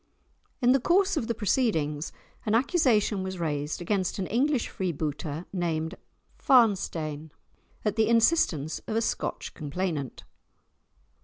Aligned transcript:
In 0.63 0.71
the 0.71 0.79
course 0.79 1.15
of 1.15 1.27
the 1.27 1.35
proceedings 1.35 2.11
an 2.43 2.55
accusation 2.55 3.21
was 3.21 3.37
raised 3.37 3.81
against 3.83 4.17
an 4.17 4.25
English 4.25 4.67
freebooter 4.67 5.45
named 5.53 5.93
Farnstein, 6.39 7.29
at 7.85 7.97
the 7.97 8.07
instance 8.07 8.79
of 8.87 8.95
a 8.95 9.01
Scotch 9.03 9.53
complainant. 9.53 10.23